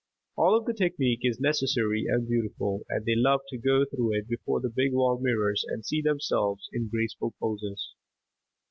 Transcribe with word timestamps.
All 0.35 0.57
of 0.57 0.65
the 0.65 0.73
technique 0.73 1.19
is 1.21 1.39
necessary 1.39 2.05
and 2.07 2.27
beautiful 2.27 2.81
and 2.89 3.05
they 3.05 3.13
love 3.15 3.41
to 3.49 3.57
go 3.59 3.85
through 3.85 4.17
it 4.17 4.27
before 4.27 4.59
the 4.59 4.67
big 4.71 4.93
wall 4.93 5.19
mirrors 5.21 5.63
and 5.67 5.85
see 5.85 6.01
themselves 6.01 6.67
in 6.73 6.89
graceful 6.89 7.35
poses. 7.39 7.93